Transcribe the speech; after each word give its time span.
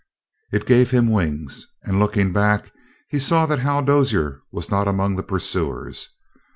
It 0.51 0.65
gave 0.65 0.89
him 0.89 1.11
wings. 1.11 1.67
And, 1.83 1.99
looking 1.99 2.33
back, 2.33 2.71
he 3.09 3.19
saw 3.19 3.45
that 3.45 3.59
Hal 3.59 3.83
Dozier 3.83 4.41
was 4.51 4.71
not 4.71 4.87
among 4.87 5.15
the 5.15 5.21
pursuers. 5.21 6.09